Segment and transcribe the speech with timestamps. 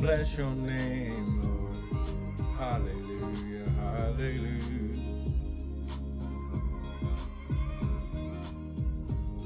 [0.00, 1.72] bless your name, Lord.
[2.56, 5.00] Hallelujah, hallelujah.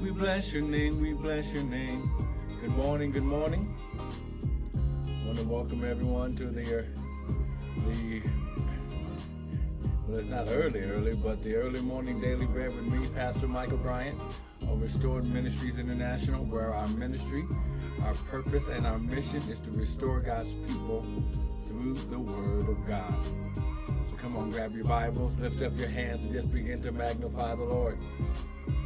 [0.01, 2.07] We bless your name, we bless your name.
[2.61, 3.73] Good morning, good morning.
[5.05, 6.83] I want to welcome everyone to the, uh,
[7.87, 8.21] the
[10.07, 13.77] well, it's not early, early, but the early morning daily bread with me, Pastor Michael
[13.77, 14.19] Bryant
[14.73, 17.45] of Restored Ministries International, where our ministry,
[18.05, 21.05] our purpose, and our mission is to restore God's people
[21.67, 23.13] through the Word of God.
[24.09, 27.53] So come on, grab your Bibles, lift up your hands, and just begin to magnify
[27.55, 27.99] the Lord.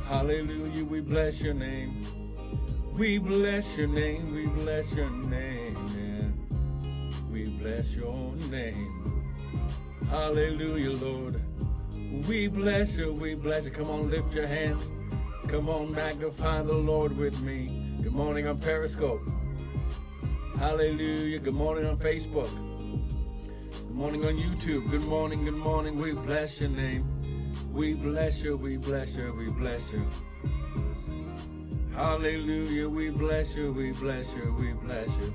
[0.05, 1.93] Hallelujah, we bless your name.
[2.97, 6.33] We bless your name, we bless your name,
[7.31, 9.23] we bless your name.
[10.09, 11.39] Hallelujah, Lord.
[12.27, 13.71] We bless you, we bless you.
[13.71, 14.85] Come on, lift your hands.
[15.47, 17.71] Come on, magnify the Lord with me.
[18.03, 19.21] Good morning on Periscope.
[20.59, 21.39] Hallelujah.
[21.39, 22.49] Good morning on Facebook.
[23.71, 24.89] Good morning on YouTube.
[24.89, 26.01] Good morning, good morning.
[26.01, 27.09] We bless your name.
[27.71, 30.01] We bless you, we bless you, we bless you.
[31.95, 32.89] Hallelujah.
[32.89, 35.33] We bless you, we bless you, we bless you.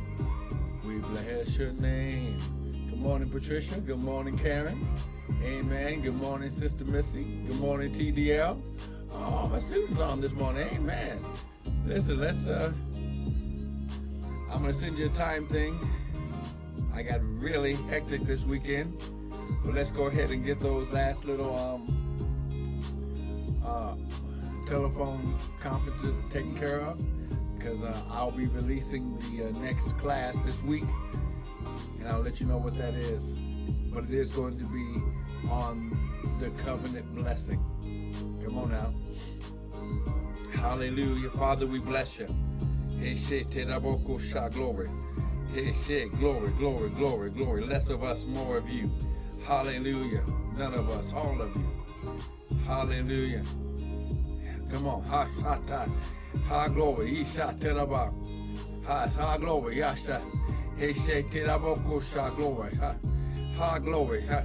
[0.87, 2.37] We bless your name.
[2.91, 3.81] Good morning, Patricia.
[3.81, 4.79] Good morning, Karen.
[5.43, 6.03] Amen.
[6.03, 7.25] Good morning, Sister Missy.
[7.49, 8.61] Good morning, TDL.
[9.15, 10.67] Oh, my students on this morning.
[10.73, 11.19] Amen.
[11.87, 12.73] Listen, let's uh
[14.51, 15.79] I'm gonna send you a time thing.
[16.95, 18.97] I got really hectic this weekend.
[19.65, 21.83] But let's go ahead and get those last little um
[23.65, 23.95] uh
[24.67, 27.01] telephone conferences taken care of
[27.59, 30.85] because uh, I'll be releasing the uh, next class this week
[32.01, 33.35] and I'll let you know what that is.
[33.93, 35.01] But it is going to be
[35.51, 35.97] on
[36.41, 37.63] the covenant blessing.
[38.45, 38.93] Come on now.
[40.61, 41.31] Hallelujah.
[41.31, 42.27] Father, we bless you.
[42.99, 44.89] Hey, shit, glory.
[45.55, 47.65] Hey, shit, glory, glory, glory, glory.
[47.65, 48.91] Less of us, more of you.
[49.45, 50.23] Hallelujah.
[50.57, 52.59] None of us, all of you.
[52.67, 53.43] Hallelujah.
[54.71, 55.03] Come on.
[55.03, 55.91] Ha, shata.
[56.49, 57.21] Ha, glory.
[57.21, 58.13] Isha, teraba.
[58.87, 59.79] Ha, ha, glory.
[59.79, 60.21] Yasha.
[60.77, 62.75] Hey, shit, glory.
[62.77, 62.97] Ha,
[63.57, 64.23] ha, glory.
[64.27, 64.43] Ha.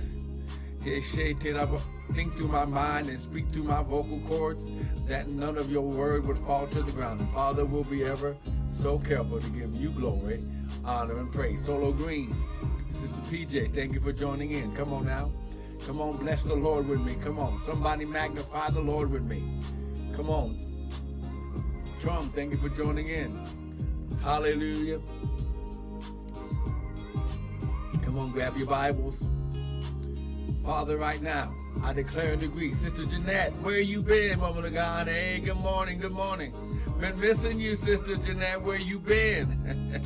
[2.14, 4.66] Think through my mind and speak through my vocal cords
[5.08, 7.20] that none of your word would fall to the ground.
[7.20, 8.36] And Father will be ever
[8.72, 10.42] so careful to give you glory,
[10.86, 11.64] honor, and praise.
[11.66, 12.36] Solo Green,
[12.92, 14.74] Sister PJ, thank you for joining in.
[14.76, 15.30] Come on now.
[15.86, 17.16] Come on, bless the Lord with me.
[17.24, 17.62] Come on.
[17.66, 19.44] Somebody magnify the Lord with me.
[20.16, 20.58] Come on.
[22.00, 23.38] Trump, thank you for joining in.
[24.24, 25.00] Hallelujah.
[28.04, 29.22] Come on, grab your Bibles.
[30.68, 31.50] Father, right now,
[31.82, 32.74] I declare and decree.
[32.74, 35.08] Sister Jeanette, where you been, woman of God?
[35.08, 36.52] Hey, good morning, good morning.
[37.00, 38.62] Been missing you, Sister Jeanette.
[38.62, 40.04] Where you been?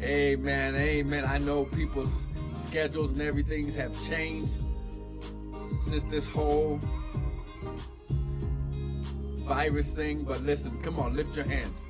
[0.02, 1.24] amen, amen.
[1.24, 2.24] I know people's
[2.64, 4.58] schedules and everything have changed
[5.84, 6.80] since this whole
[9.44, 10.24] virus thing.
[10.24, 11.80] But listen, come on, lift your hands.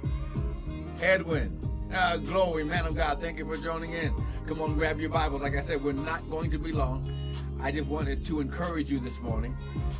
[1.00, 1.58] Edwin,
[1.94, 4.12] uh, glory, man of God, thank you for joining in.
[4.46, 5.40] Come on, grab your Bibles.
[5.40, 7.25] Like I said, we're not going to be long.
[7.60, 9.56] I just wanted to encourage you this morning.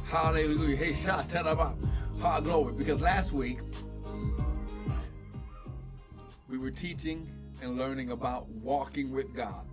[0.09, 0.77] Hallelujah.
[0.77, 1.77] Hey, shout about
[2.21, 2.75] ha glory.
[2.75, 3.61] Because last week
[6.49, 7.28] we were teaching
[7.62, 9.66] and learning about walking with God.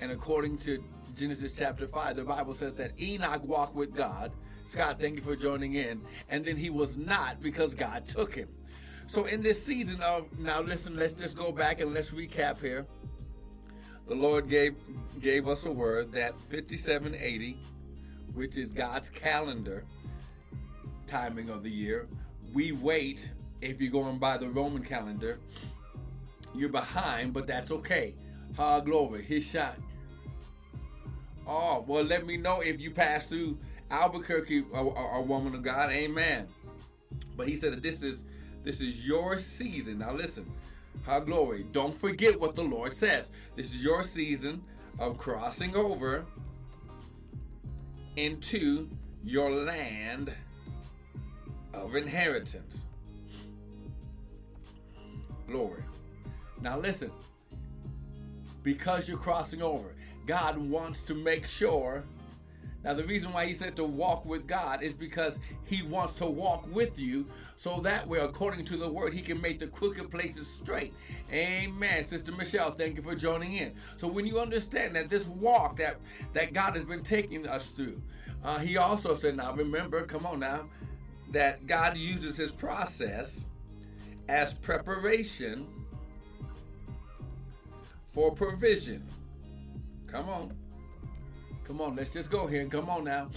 [0.00, 0.82] And according to
[1.16, 4.32] Genesis chapter 5, the Bible says that Enoch walked with God.
[4.66, 6.02] Scott, thank you for joining in.
[6.28, 8.48] And then he was not because God took him.
[9.06, 12.86] So in this season of now listen, let's just go back and let's recap here
[14.12, 14.74] the Lord gave
[15.22, 17.56] gave us a word that 5780,
[18.34, 19.84] which is God's calendar
[21.06, 22.06] timing of the year,
[22.52, 23.30] we wait.
[23.62, 25.38] If you're going by the Roman calendar,
[26.54, 28.14] you're behind, but that's okay.
[28.58, 29.78] Ha glory, his shot.
[31.48, 33.56] Oh, well, let me know if you pass through
[33.90, 36.48] Albuquerque, a, a, woman of God, amen.
[37.34, 38.24] But he said that this is
[38.62, 40.00] this is your season.
[40.00, 40.44] Now listen,
[41.04, 41.66] how glory.
[41.72, 43.30] Don't forget what the Lord says.
[43.56, 44.62] This is your season
[44.98, 46.24] of crossing over
[48.16, 48.88] into
[49.24, 50.32] your land
[51.72, 52.86] of inheritance.
[55.46, 55.82] Glory.
[56.60, 57.10] Now listen.
[58.62, 59.94] Because you're crossing over,
[60.24, 62.04] God wants to make sure
[62.84, 66.26] now, the reason why he said to walk with God is because he wants to
[66.26, 67.26] walk with you
[67.56, 70.92] so that way, according to the word, he can make the crooked places straight.
[71.32, 72.04] Amen.
[72.04, 73.72] Sister Michelle, thank you for joining in.
[73.96, 75.98] So, when you understand that this walk that,
[76.32, 78.02] that God has been taking us through,
[78.44, 80.68] uh, he also said, now remember, come on now,
[81.30, 83.46] that God uses his process
[84.28, 85.66] as preparation
[88.12, 89.06] for provision.
[90.08, 90.61] Come on.
[91.72, 92.66] Come on, let's just go here.
[92.66, 93.30] Come on now.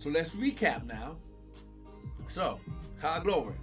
[0.00, 1.14] So let's recap now.
[2.26, 2.58] So,
[3.00, 3.54] high glory.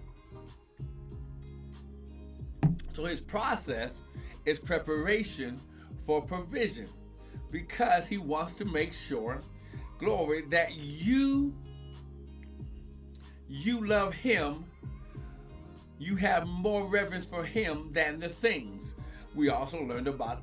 [2.93, 3.99] So his process
[4.45, 5.59] is preparation
[6.05, 6.87] for provision
[7.51, 9.41] because he wants to make sure,
[9.97, 11.53] glory, that you
[13.49, 14.63] you love him,
[15.99, 18.95] you have more reverence for him than the things.
[19.35, 20.41] We also learned about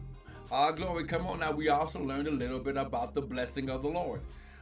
[0.53, 1.05] our glory.
[1.05, 4.21] Come on now, we also learned a little bit about the blessing of the Lord.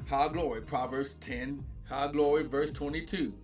[0.08, 3.34] High glory, Proverbs 10, high glory, verse 22.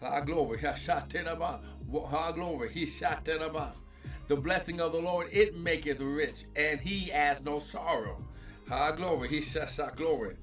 [0.00, 6.80] High glory, high glory, he shot The blessing of the Lord, it maketh rich, and
[6.80, 8.24] he has no sorrow.
[8.68, 10.36] High glory, he shot glory.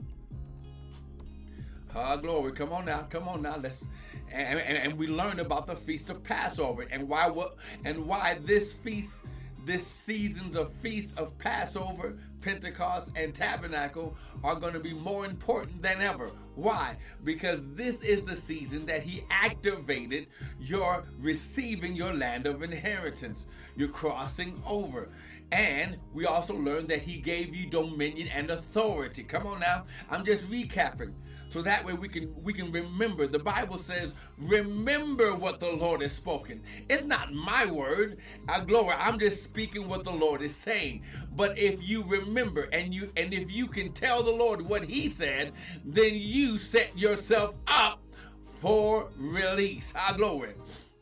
[1.93, 3.83] High glory, come on now, come on now, let's
[4.33, 8.37] and, and, and, we learn about the feast of Passover and why what and why
[8.45, 9.21] this feast
[9.65, 15.81] this seasons of feast of Passover, Pentecost, and Tabernacle are going to be more important
[15.81, 16.31] than ever.
[16.55, 16.97] Why?
[17.23, 20.27] Because this is the season that he activated
[20.59, 23.45] your receiving your land of inheritance.
[23.75, 25.09] You're crossing over.
[25.51, 29.23] And we also learned that he gave you dominion and authority.
[29.23, 29.83] Come on now.
[30.09, 31.13] I'm just recapping
[31.51, 33.27] so that way we can we can remember.
[33.27, 36.63] The bible says remember what the lord has spoken.
[36.89, 38.19] It's not my word.
[38.47, 41.03] I glory i'm just speaking what the lord is saying.
[41.35, 45.09] But if you remember and you and if you can tell the lord what he
[45.09, 45.51] said
[45.83, 47.99] then you set yourself up
[48.45, 49.91] for release.
[49.91, 50.53] High glory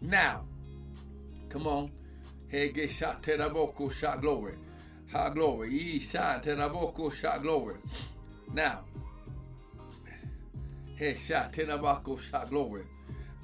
[0.01, 0.45] now
[1.49, 1.91] come on.
[2.47, 4.55] Hey get shot glory
[5.11, 6.43] high glory shot
[7.43, 7.75] glory
[8.51, 8.83] now
[10.99, 12.83] Hey, shatenabako sha glory.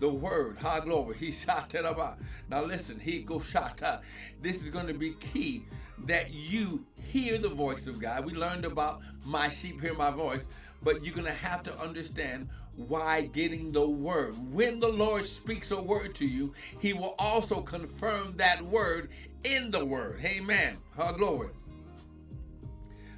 [0.01, 1.15] The word, ha glory.
[1.15, 2.17] He shatenaba.
[2.49, 4.01] Now listen, he go shata.
[4.41, 5.63] This is going to be key
[5.99, 8.25] that you hear the voice of God.
[8.25, 10.47] We learned about my sheep hear my voice,
[10.83, 12.49] but you're going to have to understand
[12.89, 14.35] why getting the word.
[14.51, 19.11] When the Lord speaks a word to you, he will also confirm that word
[19.45, 20.19] in the word.
[20.25, 20.75] Amen.
[20.97, 21.51] Ha glory.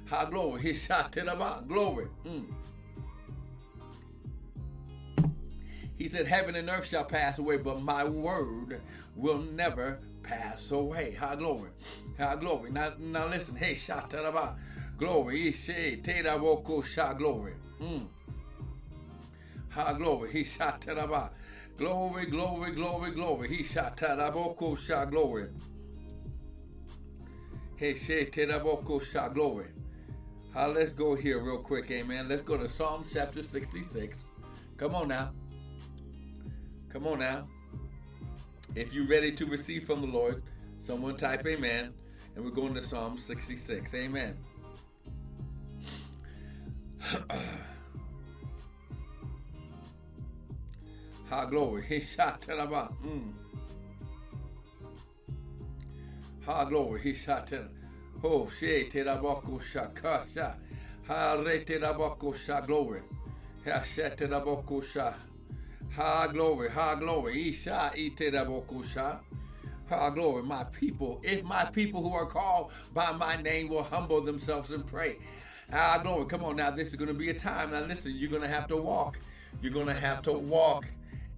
[0.08, 0.62] High glory.
[0.62, 1.16] He shot
[1.66, 2.06] Glory.
[2.24, 2.44] Mm.
[5.98, 8.80] He said, Heaven and earth shall pass away, but my word
[9.16, 11.14] will never pass away.
[11.14, 11.70] High glory.
[12.16, 12.70] High glory.
[12.70, 13.56] Now, now listen.
[13.56, 14.54] Hey, shataraba.
[14.96, 15.52] Glory.
[15.52, 17.54] Ishe tedavoko sha glory.
[17.80, 18.06] Mm.
[19.70, 20.30] High glory.
[20.30, 21.30] He shataraba.
[21.76, 23.48] Glory, glory, glory, glory.
[23.48, 25.48] He shataraboko sha glory.
[27.76, 29.66] Hey, she tedavoko sha glory.
[30.54, 32.28] Uh, let's go here real quick, amen.
[32.28, 34.22] Let's go to Psalm chapter 66.
[34.76, 35.30] Come on now.
[36.90, 37.46] Come on now.
[38.74, 40.42] If you're ready to receive from the Lord,
[40.80, 41.92] someone type amen.
[42.34, 43.94] And we're going to Psalm 66.
[43.94, 44.36] Amen.
[51.28, 51.84] Ha glory.
[51.88, 53.32] He shot mm.
[56.46, 57.02] Ha glory.
[57.02, 57.52] He shot
[58.24, 60.56] Oh, she terabako shakasha.
[61.06, 63.02] Ha re terabako sha glory.
[63.66, 65.12] Ha she terabako sha.
[65.98, 67.48] Ha glory, high glory.
[67.48, 69.18] Isha iterabokusha.
[69.88, 71.20] Ha glory, my people.
[71.24, 75.16] If my people who are called by my name will humble themselves and pray.
[75.72, 76.26] High glory.
[76.26, 76.70] Come on now.
[76.70, 77.72] This is going to be a time.
[77.72, 79.18] Now listen, you're going to have to walk.
[79.60, 80.86] You're going to have to walk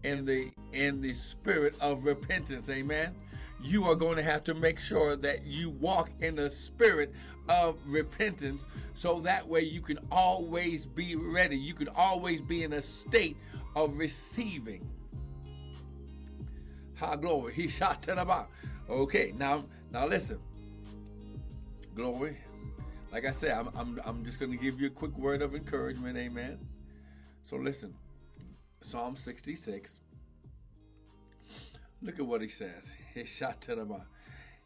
[0.03, 2.69] in the in the spirit of repentance.
[2.69, 3.15] Amen.
[3.63, 7.15] You are going to have to make sure that you walk in the spirit
[7.49, 11.57] of repentance so that way you can always be ready.
[11.57, 13.39] You can always be in a state
[13.75, 14.89] of receiving.
[16.97, 17.55] Ha glory.
[17.55, 18.51] He shot to the bottom.
[18.89, 20.39] Okay, now now listen.
[21.95, 22.37] Glory.
[23.13, 25.55] Like I said, I'm, I'm, I'm just going to give you a quick word of
[25.55, 26.17] encouragement.
[26.17, 26.59] Amen.
[27.43, 27.95] So listen.
[28.83, 30.01] Psalm 66.
[32.03, 32.95] Look at what he says.
[33.13, 34.07] He shot to the bottom.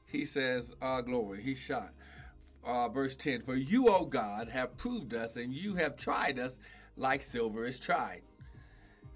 [0.07, 1.43] He says, uh, glory.
[1.43, 1.93] He shot.
[2.63, 6.59] Uh, verse 10 For you, O God, have proved us, and you have tried us
[6.97, 8.23] like silver is tried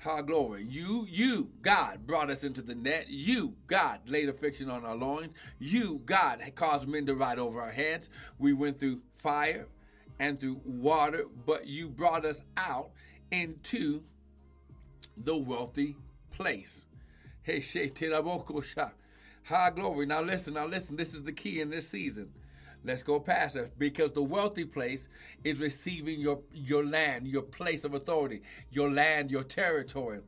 [0.01, 0.65] High glory.
[0.69, 3.07] You, you, God, brought us into the net.
[3.09, 5.35] You, God, laid affliction on our loins.
[5.59, 8.09] You, God, caused men to ride over our heads.
[8.39, 9.67] We went through fire
[10.21, 12.91] and through water, but you brought us out
[13.33, 14.03] into
[15.17, 15.97] the wealthy
[16.31, 16.83] place.
[17.43, 17.61] Hey,
[19.43, 20.07] High glory.
[20.07, 20.97] Now listen, now listen.
[20.97, 22.31] This is the key in this season.
[22.89, 25.11] Let's go past it because the wealthy place
[25.45, 28.41] is receiving your your land, your place of authority,
[28.71, 30.21] your land, your territory,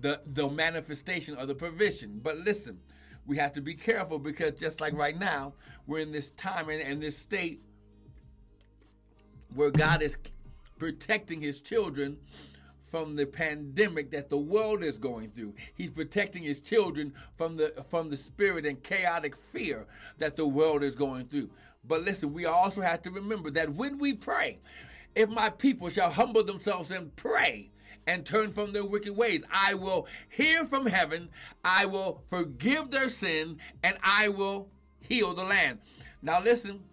[0.00, 2.18] the the manifestation of the provision.
[2.22, 2.80] But listen,
[3.26, 5.52] we have to be careful because just like right now,
[5.86, 7.60] we're in this time and, and this state
[9.54, 10.16] where God is
[10.78, 12.16] protecting his children
[12.86, 15.52] from the pandemic that the world is going through.
[15.74, 20.82] He's protecting his children from the from the spirit and chaotic fear that the world
[20.82, 21.50] is going through.
[21.88, 24.58] But listen, we also have to remember that when we pray,
[25.14, 27.70] if my people shall humble themselves and pray
[28.06, 31.28] and turn from their wicked ways, I will hear from heaven,
[31.64, 34.68] I will forgive their sin, and I will
[35.00, 35.78] heal the land.
[36.22, 36.84] Now listen,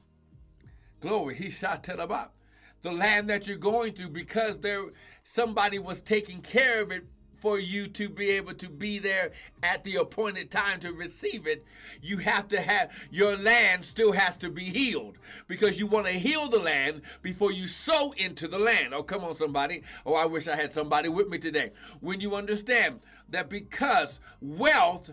[1.02, 2.34] glory, he shot about
[2.82, 4.84] the land that you're going through because there
[5.24, 7.06] somebody was taking care of it
[7.44, 9.34] for you to be able to be there
[9.64, 11.66] at the appointed time to receive it,
[12.02, 15.18] you have to have your land still has to be healed
[15.50, 18.94] because you want to heal the land before you sow into the land.
[18.94, 19.84] Oh, come on, somebody.
[20.06, 21.72] Oh, I wish I had somebody with me today.
[22.00, 25.12] When you understand that because wealth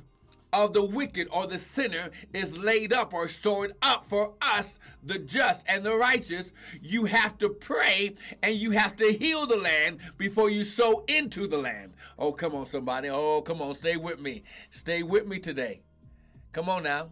[0.53, 5.19] of the wicked or the sinner is laid up or stored up for us, the
[5.19, 6.53] just and the righteous.
[6.83, 11.47] You have to pray and you have to heal the land before you sow into
[11.47, 11.95] the land.
[12.19, 13.09] Oh, come on, somebody.
[13.09, 14.43] Oh, come on, stay with me.
[14.71, 15.83] Stay with me today.
[16.53, 17.11] Come on now.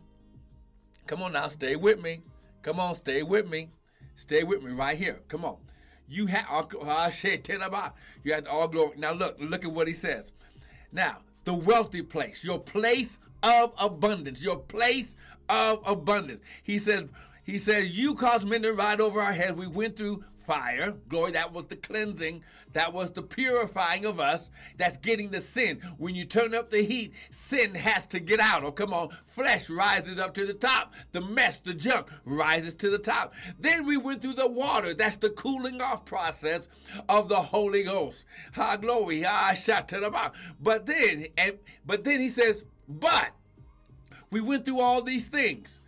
[1.07, 2.21] Come on now, stay with me.
[2.63, 3.71] Come on, stay with me.
[4.17, 5.21] Stay with me right here.
[5.29, 5.57] Come on.
[6.09, 8.97] You uh, uh, have I said ten about you had all glory.
[8.97, 10.33] Now look, look at what he says.
[10.91, 15.17] Now, the wealthy place, your place of abundance, your place
[15.49, 16.41] of abundance.
[16.63, 17.09] He says,
[17.45, 19.57] he says, you caused men to ride over our heads.
[19.57, 20.95] We went through fire.
[21.11, 22.43] Glory, that was the cleansing.
[22.73, 24.49] That was the purifying of us.
[24.79, 25.81] That's getting the sin.
[25.99, 28.65] When you turn up the heat, sin has to get out.
[28.65, 29.11] Oh, come on.
[29.27, 30.95] Flesh rises up to the top.
[31.13, 33.35] The mess, the junk rises to the top.
[33.61, 34.95] Then we went through the water.
[34.95, 36.67] That's the cooling off process
[37.11, 38.25] of the Holy Ghost.
[38.55, 39.25] Ha, glory.
[39.27, 40.33] Ah, shot to the mouth.
[40.59, 43.33] But then, and, but then he says, but
[44.31, 45.81] we went through all these things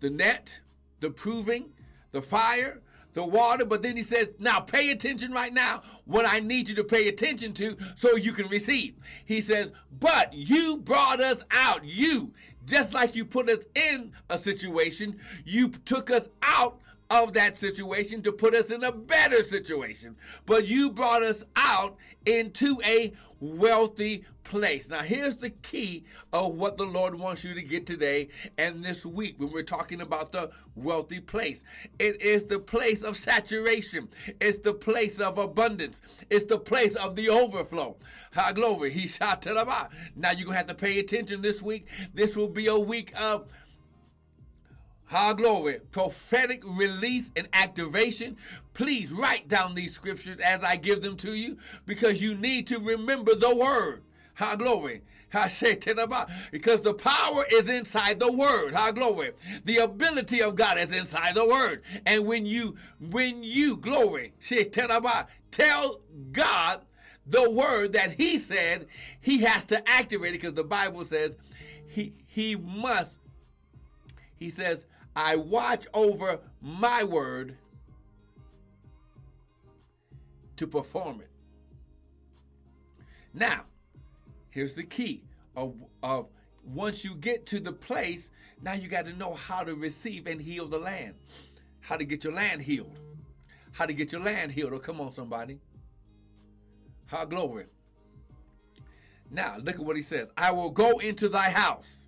[0.00, 0.60] the net,
[1.00, 1.70] the proving,
[2.12, 2.80] the fire,
[3.18, 6.76] the water, but then he says, now pay attention right now, what I need you
[6.76, 8.94] to pay attention to so you can receive.
[9.24, 11.84] He says, but you brought us out.
[11.84, 12.32] You,
[12.64, 18.22] just like you put us in a situation, you took us out of that situation
[18.22, 20.16] to put us in a better situation.
[20.46, 21.96] But you brought us out
[22.26, 24.88] into a wealthy place.
[24.88, 29.06] Now, here's the key of what the Lord wants you to get today and this
[29.06, 31.62] week when we're talking about the wealthy place.
[31.98, 34.08] It is the place of saturation,
[34.40, 37.96] it's the place of abundance, it's the place of the overflow.
[38.32, 38.90] High glory.
[38.90, 41.86] He shot to the Now, you're going to have to pay attention this week.
[42.14, 43.46] This will be a week of
[45.08, 48.36] High glory, prophetic release and activation.
[48.74, 52.78] Please write down these scriptures as I give them to you because you need to
[52.78, 54.02] remember the word.
[54.34, 55.00] High glory.
[55.32, 55.78] I say
[56.52, 58.74] Because the power is inside the word.
[58.74, 59.32] High glory.
[59.64, 61.82] The ability of God is inside the word.
[62.04, 64.34] And when you, when you, glory,
[65.50, 66.00] tell
[66.32, 66.82] God
[67.26, 68.86] the word that he said,
[69.20, 71.36] he has to activate it because the Bible says
[71.86, 73.20] he, he must,
[74.36, 74.86] he says,
[75.20, 77.56] I watch over my word
[80.54, 81.30] to perform it.
[83.34, 83.64] Now,
[84.50, 85.24] here's the key
[85.56, 86.28] of, of
[86.64, 88.30] once you get to the place,
[88.62, 91.16] now you got to know how to receive and heal the land.
[91.80, 92.96] How to get your land healed.
[93.72, 94.72] How to get your land healed.
[94.72, 95.58] Oh, come on, somebody.
[97.06, 97.64] How glory.
[99.32, 100.28] Now, look at what he says.
[100.36, 102.06] I will go into thy house.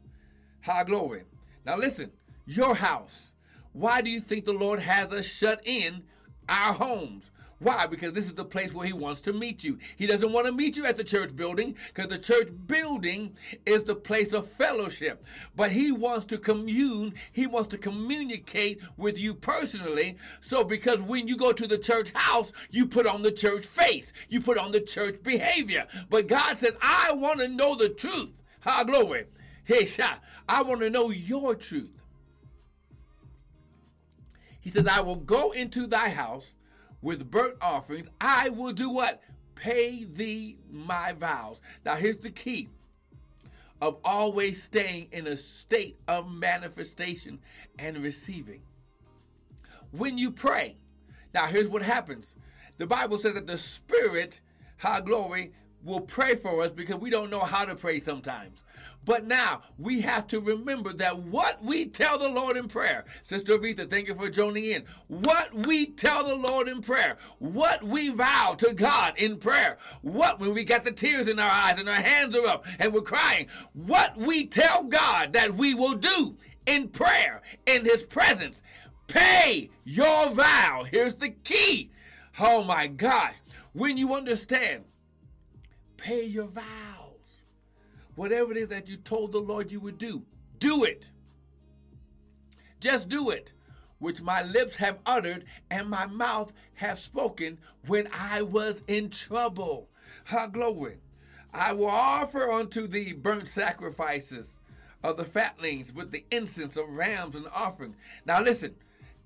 [0.60, 1.24] How glory.
[1.66, 2.12] Now, listen
[2.50, 3.32] your house.
[3.72, 6.02] Why do you think the Lord has us shut in
[6.48, 7.30] our homes?
[7.60, 7.86] Why?
[7.86, 9.78] Because this is the place where he wants to meet you.
[9.96, 13.84] He doesn't want to meet you at the church building because the church building is
[13.84, 15.24] the place of fellowship.
[15.54, 20.16] But he wants to commune, he wants to communicate with you personally.
[20.40, 24.14] So, because when you go to the church house, you put on the church face,
[24.30, 25.86] you put on the church behavior.
[26.08, 28.42] But God says, I want to know the truth.
[28.62, 29.26] Ha, glory.
[29.64, 29.86] Hey,
[30.48, 31.99] I want to know your truth.
[34.60, 36.54] He says, I will go into thy house
[37.02, 38.08] with burnt offerings.
[38.20, 39.22] I will do what?
[39.54, 41.60] Pay thee my vows.
[41.84, 42.68] Now, here's the key
[43.80, 47.38] of always staying in a state of manifestation
[47.78, 48.62] and receiving.
[49.92, 50.76] When you pray,
[51.34, 52.36] now here's what happens
[52.78, 54.40] the Bible says that the Spirit,
[54.78, 55.52] high glory,
[55.84, 58.64] will pray for us because we don't know how to pray sometimes.
[59.04, 63.56] But now we have to remember that what we tell the Lord in prayer, Sister
[63.56, 64.84] Aretha, thank you for joining in.
[65.08, 70.38] What we tell the Lord in prayer, what we vow to God in prayer, what
[70.38, 73.00] when we got the tears in our eyes and our hands are up and we're
[73.00, 78.62] crying, what we tell God that we will do in prayer in His presence.
[79.06, 80.84] Pay your vow.
[80.88, 81.90] Here's the key.
[82.38, 83.32] Oh my God.
[83.72, 84.84] When you understand,
[86.00, 87.42] pay your vows.
[88.14, 90.24] Whatever it is that you told the Lord you would do,
[90.58, 91.10] do it.
[92.80, 93.52] Just do it,
[93.98, 99.88] which my lips have uttered and my mouth have spoken when I was in trouble.
[100.24, 100.98] How glory.
[101.52, 104.58] I will offer unto thee burnt sacrifices
[105.02, 107.96] of the fatlings with the incense of rams and offering.
[108.24, 108.74] Now listen,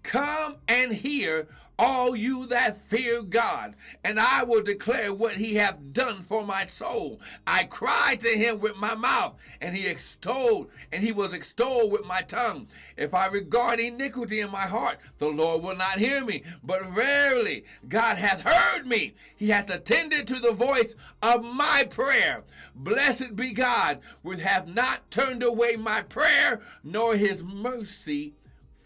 [0.05, 5.93] Come and hear, all you that fear God, and I will declare what he hath
[5.93, 7.21] done for my soul.
[7.47, 12.07] I cried to him with my mouth, and he extolled, and he was extolled with
[12.07, 12.69] my tongue.
[12.97, 16.43] If I regard iniquity in my heart, the Lord will not hear me.
[16.63, 19.15] But verily, God hath heard me.
[19.35, 22.45] He hath attended to the voice of my prayer.
[22.75, 28.35] Blessed be God, which hath not turned away my prayer, nor his mercy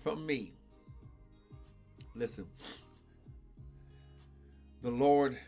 [0.00, 0.54] from me.
[2.18, 2.46] Listen.
[4.82, 5.38] The Lord,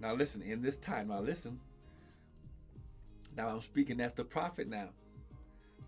[0.00, 1.60] now listen, in this time, now listen.
[3.36, 4.88] Now I'm speaking as the prophet now.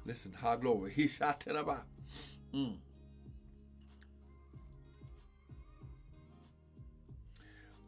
[0.07, 0.92] Listen, how glory.
[0.92, 1.87] He shot it about.
[2.54, 2.76] Mm.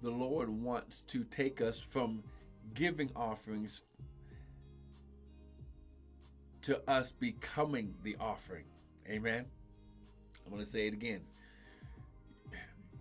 [0.02, 2.24] The Lord wants to take us from
[2.74, 3.84] giving offerings
[6.62, 8.64] to us becoming the offering.
[9.08, 9.44] Amen.
[10.44, 11.20] I'm going to say it again.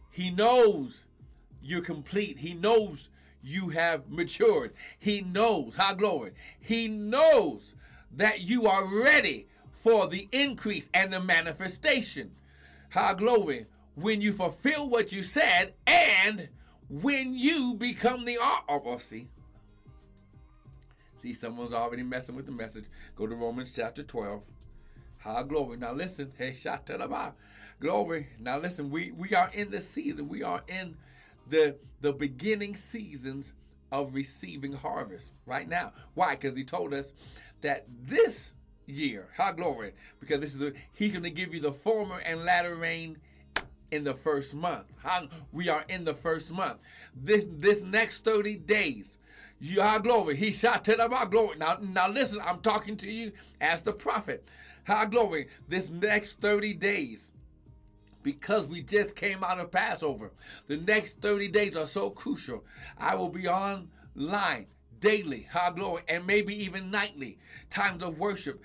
[0.09, 1.05] He knows
[1.61, 2.39] you're complete.
[2.39, 3.09] He knows
[3.41, 4.73] you have matured.
[4.97, 6.31] He knows, high glory.
[6.59, 7.75] He knows
[8.15, 12.31] that you are ready for the increase and the manifestation.
[12.91, 13.65] High glory.
[13.95, 16.49] When you fulfill what you said and
[16.89, 19.27] when you become the oh, see.
[21.17, 22.85] See, someone's already messing with the message.
[23.15, 24.41] Go to Romans chapter 12.
[25.19, 25.77] High glory.
[25.77, 26.31] Now listen.
[26.37, 27.07] Hey, shout to the
[27.79, 28.27] Glory.
[28.39, 30.27] Now listen, we, we are in the season.
[30.27, 30.97] We are in
[31.47, 33.53] the the beginning seasons
[33.91, 35.93] of receiving harvest right now.
[36.13, 36.35] Why?
[36.35, 37.13] Because he told us
[37.61, 38.51] that this
[38.85, 42.75] year, how glory, because this is the he's gonna give you the former and latter
[42.75, 43.17] rain
[43.91, 44.85] in the first month.
[44.97, 46.79] How we are in the first month.
[47.15, 49.15] This this next 30 days.
[49.61, 50.35] You are glory.
[50.35, 51.57] He to them about glory.
[51.57, 54.47] Now, now listen, I'm talking to you as the prophet.
[54.85, 55.47] How glory.
[55.67, 57.29] This next 30 days
[58.23, 60.31] because we just came out of Passover.
[60.67, 62.63] The next 30 days are so crucial.
[62.97, 64.67] I will be online
[64.99, 67.37] daily, high glory, and maybe even nightly.
[67.69, 68.61] Times of worship,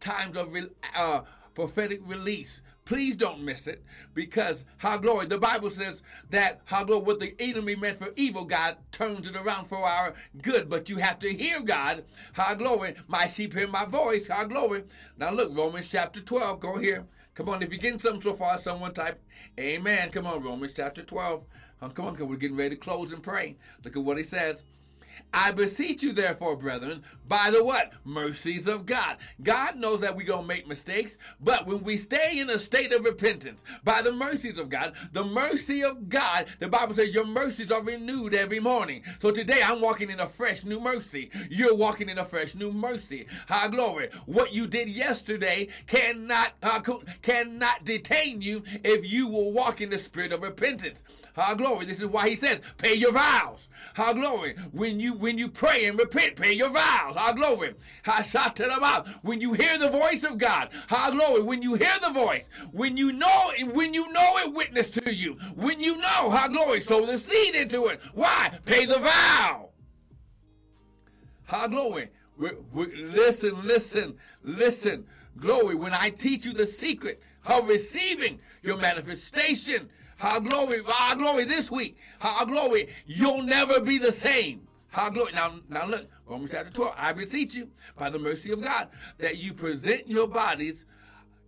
[0.00, 0.56] times of
[0.96, 1.22] uh,
[1.54, 2.62] prophetic release.
[2.84, 5.26] Please don't miss it because how glory.
[5.26, 9.36] The Bible says that how glory what the enemy meant for evil, God turns it
[9.36, 10.68] around for our good.
[10.68, 12.04] But you have to hear God.
[12.32, 12.96] How glory.
[13.06, 14.26] My sheep hear my voice.
[14.26, 14.82] How glory.
[15.16, 16.58] Now look, Romans chapter 12.
[16.58, 17.06] Go here.
[17.34, 19.18] Come on, if you're getting something so far, someone type
[19.58, 20.10] Amen.
[20.10, 21.44] Come on, Romans chapter 12.
[21.94, 23.56] come on, we're getting ready to close and pray.
[23.84, 24.62] Look at what he says.
[25.34, 27.92] I beseech you, therefore, brethren, by the what?
[28.04, 29.16] Mercies of God.
[29.40, 32.92] God knows that we're going to make mistakes, but when we stay in a state
[32.92, 37.24] of repentance, by the mercies of God, the mercy of God, the Bible says your
[37.24, 39.04] mercies are renewed every morning.
[39.20, 41.30] So today I'm walking in a fresh new mercy.
[41.48, 43.26] You're walking in a fresh new mercy.
[43.48, 44.08] High glory.
[44.26, 46.80] What you did yesterday cannot uh,
[47.22, 51.04] cannot detain you if you will walk in the spirit of repentance.
[51.36, 51.86] High glory.
[51.86, 53.68] This is why he says, pay your vows.
[53.94, 54.56] High glory.
[54.72, 57.16] When you when you pray and repent, pay your vows.
[57.20, 57.74] High glory.
[58.02, 59.04] High.
[59.20, 61.42] When you hear the voice of God, high glory.
[61.42, 65.14] When you hear the voice, when you know it, when you know it witness to
[65.14, 68.00] you, when you know, high glory, sow the seed into it.
[68.14, 68.58] Why?
[68.64, 69.68] Pay the vow.
[71.44, 72.08] High glory.
[72.38, 75.04] we we listen, listen, listen.
[75.36, 75.74] Glory.
[75.74, 81.70] When I teach you the secret of receiving your manifestation, how glory, how glory this
[81.70, 81.98] week.
[82.18, 84.66] How glory, you'll never be the same.
[84.90, 85.32] How glory.
[85.32, 86.94] Now, now look, Romans chapter 12.
[86.96, 90.84] I beseech you, by the mercy of God, that you present your bodies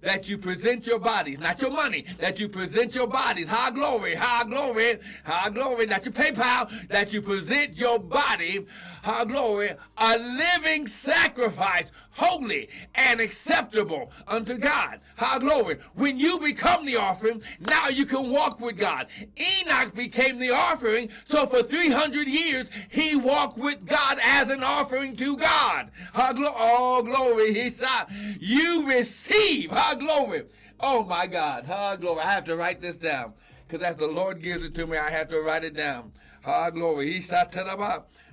[0.03, 3.49] that you present your bodies, not your money, that you present your bodies.
[3.49, 8.67] High glory, high glory, high glory, not your PayPal, that you present your body,
[9.03, 15.01] high glory, a living sacrifice, holy and acceptable unto God.
[15.17, 15.79] High glory.
[15.95, 19.07] When you become the offering, now you can walk with God.
[19.37, 25.17] Enoch became the offering, so for 300 years he walked with God as an offering
[25.17, 25.91] to God.
[26.13, 27.55] High glo- oh, glory.
[27.55, 28.07] He said,
[28.41, 29.71] You receive.
[29.71, 30.45] High glory.
[30.81, 31.67] Oh my God.
[31.67, 32.21] High glory.
[32.21, 33.35] I have to write this down.
[33.67, 36.13] Because as the Lord gives it to me, I have to write it down.
[36.45, 37.25] High glory.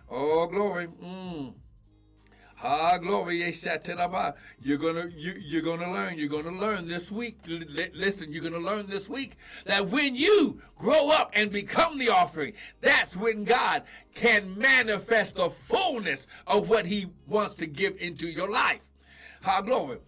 [0.10, 0.88] Oh, glory.
[0.88, 1.54] Mm.
[2.62, 3.38] Ah, glory,
[4.62, 6.18] you're gonna you, you're gonna learn.
[6.18, 7.38] You're gonna learn this week.
[7.50, 7.60] L-
[7.94, 12.52] listen, you're gonna learn this week that when you grow up and become the offering,
[12.82, 18.50] that's when God can manifest the fullness of what He wants to give into your
[18.52, 18.82] life.
[19.46, 20.00] Ah, glory.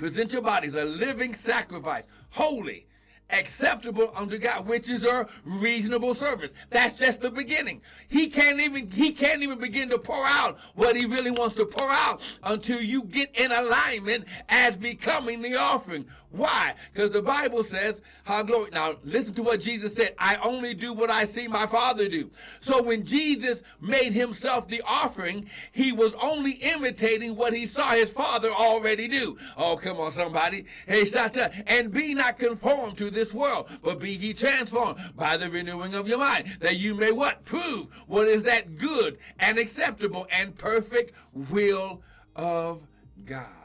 [0.00, 2.86] Present your bodies a living sacrifice, holy,
[3.28, 6.54] acceptable unto God, which is a reasonable service.
[6.70, 7.82] That's just the beginning.
[8.08, 11.66] He can't even he can't even begin to pour out what he really wants to
[11.66, 16.06] pour out until you get in alignment as becoming the offering.
[16.30, 16.74] Why?
[16.92, 18.70] Because the Bible says, how glory.
[18.72, 20.14] Now listen to what Jesus said.
[20.18, 22.30] I only do what I see my Father do.
[22.60, 28.12] So when Jesus made himself the offering, he was only imitating what he saw his
[28.12, 29.36] Father already do.
[29.56, 30.66] Oh, come on, somebody.
[30.86, 35.50] Hey, Sata, and be not conformed to this world, but be ye transformed by the
[35.50, 37.44] renewing of your mind, that you may what?
[37.44, 42.02] Prove what is that good and acceptable and perfect will
[42.36, 42.82] of
[43.24, 43.59] God.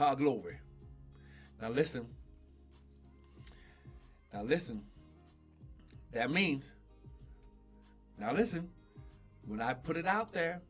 [0.00, 0.56] Ha glory.
[1.60, 2.06] Now listen.
[4.32, 4.80] Now listen.
[6.12, 6.72] That means,
[8.18, 8.70] now listen,
[9.46, 10.62] when I put it out there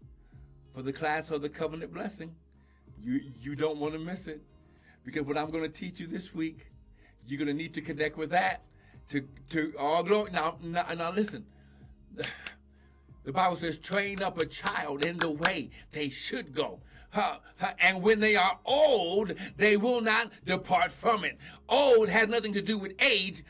[0.74, 2.34] for the class of the covenant blessing,
[3.00, 4.40] you you don't want to miss it.
[5.04, 6.66] Because what I'm going to teach you this week,
[7.28, 8.64] you're going to need to connect with that
[9.10, 10.32] to to all glory.
[10.32, 11.46] Now, now, now listen.
[13.22, 16.80] The Bible says, train up a child in the way they should go.
[17.81, 21.38] And when they are old, they will not depart from it.
[21.68, 23.42] Old has nothing to do with age.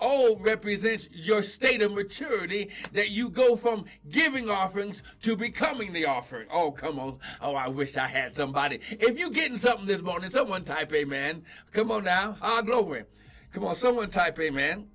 [0.00, 6.06] Old represents your state of maturity that you go from giving offerings to becoming the
[6.06, 6.46] offering.
[6.52, 7.18] Oh, come on.
[7.40, 8.78] Oh, I wish I had somebody.
[8.90, 11.42] If you getting something this morning, someone type amen.
[11.72, 12.36] Come on now.
[12.40, 13.04] Ah, glory.
[13.52, 14.86] Come on, someone type amen.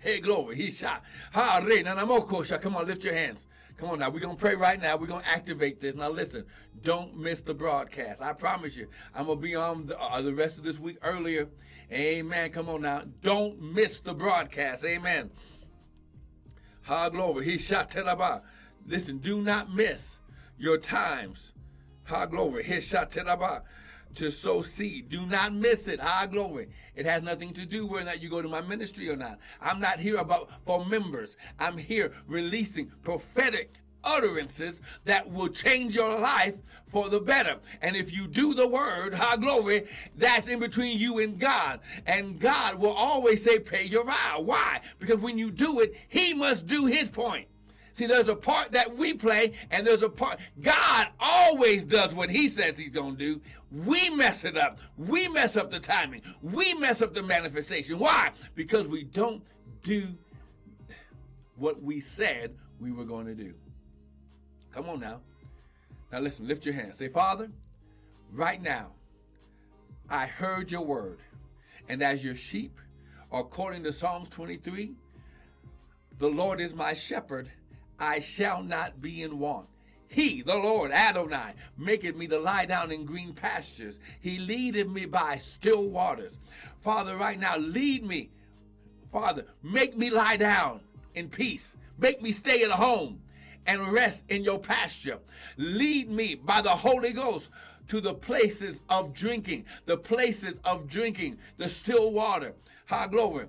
[0.00, 0.56] Hey, glory.
[0.56, 1.02] He shot.
[1.32, 2.60] Ha, re, nanamokosha.
[2.60, 3.46] Come on, lift your hands.
[3.78, 4.10] Come on now.
[4.10, 4.96] We're going to pray right now.
[4.96, 5.94] We're going to activate this.
[5.94, 6.44] Now, listen.
[6.82, 8.20] Don't miss the broadcast.
[8.20, 8.88] I promise you.
[9.14, 11.48] I'm going to be on the, uh, the rest of this week earlier.
[11.92, 12.50] Amen.
[12.50, 13.04] Come on now.
[13.22, 14.84] Don't miss the broadcast.
[14.84, 15.30] Amen.
[16.82, 17.44] Ha, glory.
[17.44, 18.42] He shot teraba.
[18.84, 20.18] Listen, do not miss
[20.58, 21.52] your times.
[22.04, 22.64] Ha, glory.
[22.64, 23.62] He shot teraba
[24.14, 25.08] to sow seed.
[25.08, 26.00] Do not miss it.
[26.00, 26.68] High glory.
[26.94, 29.38] It has nothing to do whether or not you go to my ministry or not.
[29.60, 31.36] I'm not here about for members.
[31.58, 37.56] I'm here releasing prophetic utterances that will change your life for the better.
[37.82, 41.80] And if you do the word, high glory, that's in between you and God.
[42.06, 44.40] And God will always say, pay your vow.
[44.44, 44.80] Why?
[44.98, 47.48] Because when you do it, he must do his point.
[47.98, 50.38] See, there's a part that we play, and there's a part.
[50.62, 53.40] God always does what He says He's going to do.
[53.72, 54.78] We mess it up.
[54.96, 56.22] We mess up the timing.
[56.40, 57.98] We mess up the manifestation.
[57.98, 58.30] Why?
[58.54, 59.42] Because we don't
[59.82, 60.04] do
[61.56, 63.52] what we said we were going to do.
[64.70, 65.18] Come on now.
[66.12, 66.98] Now listen, lift your hands.
[66.98, 67.50] Say, Father,
[68.32, 68.92] right now,
[70.08, 71.18] I heard your word.
[71.88, 72.78] And as your sheep,
[73.32, 74.92] according to Psalms 23,
[76.20, 77.50] the Lord is my shepherd,
[77.98, 79.68] I shall not be in want.
[80.08, 83.98] He, the Lord Adonai, maketh me to lie down in green pastures.
[84.20, 86.32] He leadeth me by still waters.
[86.80, 88.30] Father, right now, lead me.
[89.12, 90.80] Father, make me lie down
[91.14, 91.76] in peace.
[91.98, 93.20] Make me stay at home
[93.66, 95.18] and rest in your pasture.
[95.58, 97.50] Lead me by the Holy Ghost
[97.88, 102.54] to the places of drinking, the places of drinking, the still water.
[102.86, 103.46] High glory.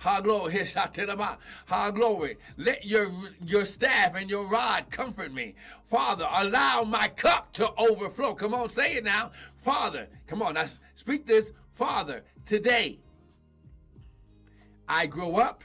[0.00, 0.54] High glory.
[1.66, 2.38] High glory.
[2.56, 3.10] Let your
[3.44, 5.54] your staff and your rod comfort me.
[5.84, 8.34] Father, allow my cup to overflow.
[8.34, 9.30] Come on, say it now.
[9.58, 11.52] Father, come on, now speak this.
[11.74, 12.98] Father, today
[14.88, 15.64] I grow up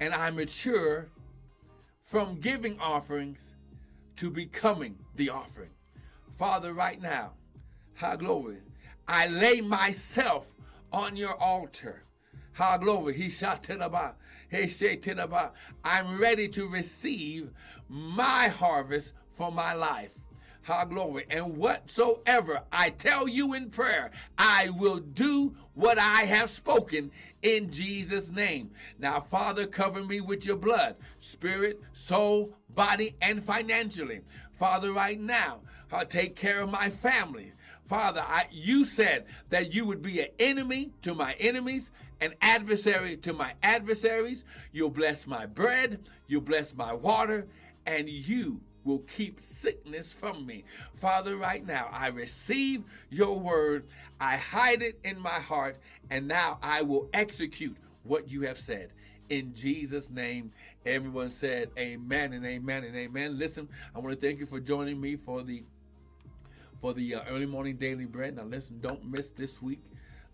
[0.00, 1.08] and I mature
[2.02, 3.54] from giving offerings
[4.16, 5.70] to becoming the offering.
[6.36, 7.34] Father, right now,
[7.94, 8.58] high glory,
[9.06, 10.52] I lay myself
[10.92, 12.02] on your altar.
[12.58, 14.16] High glory, he shot tenaba,
[14.50, 15.52] he say tenaba.
[15.84, 17.52] I'm ready to receive
[17.88, 20.10] my harvest for my life.
[20.62, 21.24] How glory.
[21.30, 27.70] And whatsoever I tell you in prayer, I will do what I have spoken in
[27.70, 28.72] Jesus' name.
[28.98, 34.22] Now, Father, cover me with your blood, spirit, soul, body, and financially.
[34.50, 35.60] Father, right now,
[35.92, 37.52] I'll take care of my family.
[37.86, 41.90] Father, I, you said that you would be an enemy to my enemies,
[42.20, 44.44] an adversary to my adversaries.
[44.72, 47.46] You'll bless my bread, you'll bless my water,
[47.86, 50.64] and you will keep sickness from me.
[50.94, 53.84] Father, right now, I receive your word,
[54.20, 55.78] I hide it in my heart,
[56.10, 58.90] and now I will execute what you have said.
[59.28, 60.52] In Jesus' name,
[60.86, 63.38] everyone said amen and amen and amen.
[63.38, 65.62] Listen, I want to thank you for joining me for the
[66.80, 68.36] for the uh, early morning daily bread.
[68.36, 69.80] Now listen, don't miss this week.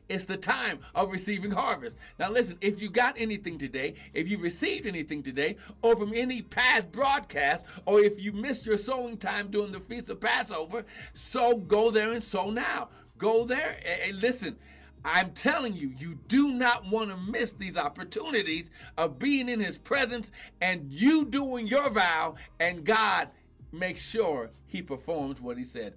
[0.08, 1.96] It's the time of receiving harvest.
[2.18, 6.42] Now, listen, if you got anything today, if you received anything today, or from any
[6.42, 11.56] past broadcast, or if you missed your sowing time during the Feast of Passover, so
[11.56, 12.90] go there and sow now.
[13.16, 14.56] Go there and listen.
[15.04, 19.78] I'm telling you, you do not want to miss these opportunities of being in his
[19.78, 23.28] presence and you doing your vow and God
[23.72, 25.94] makes sure he performs what he said.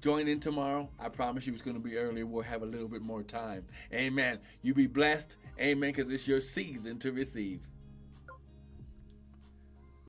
[0.00, 0.88] Join in tomorrow.
[0.98, 2.24] I promise you it's going to be early.
[2.24, 3.64] We'll have a little bit more time.
[3.94, 4.40] Amen.
[4.62, 5.36] You be blessed.
[5.60, 5.92] Amen.
[5.92, 7.60] Because it's your season to receive.